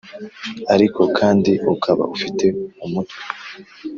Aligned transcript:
ariko 0.73 1.01
kandi 1.17 1.51
ukaba 1.73 2.03
ufite 2.15 2.45
umutwe. 2.85 3.21